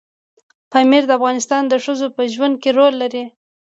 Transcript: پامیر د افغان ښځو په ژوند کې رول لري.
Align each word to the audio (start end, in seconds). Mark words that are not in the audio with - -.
پامیر 0.71 1.03
د 1.07 1.11
افغان 1.17 1.37
ښځو 1.85 2.07
په 2.15 2.21
ژوند 2.33 2.55
کې 2.61 2.69
رول 2.77 2.93
لري. 3.01 3.23